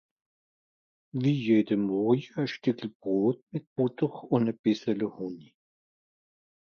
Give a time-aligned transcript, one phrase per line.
[1.21, 5.49] wie jede morje: e stüeckel brot mit butter un e bissele Honi